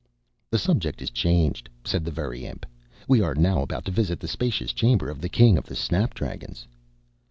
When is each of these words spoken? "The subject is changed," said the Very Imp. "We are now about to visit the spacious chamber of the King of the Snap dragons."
"The 0.49 0.57
subject 0.57 0.99
is 1.03 1.11
changed," 1.11 1.69
said 1.83 2.03
the 2.05 2.09
Very 2.09 2.43
Imp. 2.43 2.65
"We 3.07 3.21
are 3.21 3.35
now 3.35 3.61
about 3.61 3.85
to 3.85 3.91
visit 3.91 4.19
the 4.19 4.27
spacious 4.27 4.73
chamber 4.73 5.11
of 5.11 5.21
the 5.21 5.29
King 5.29 5.59
of 5.59 5.65
the 5.67 5.75
Snap 5.75 6.15
dragons." 6.15 6.65